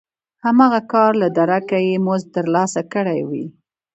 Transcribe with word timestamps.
د 0.03 0.03
هماغه 0.45 0.81
کار 0.93 1.11
له 1.21 1.27
درکه 1.37 1.77
یې 1.87 1.95
مزد 2.05 2.27
ترلاسه 2.37 2.81
کړی 2.93 3.19
وي 3.29 3.45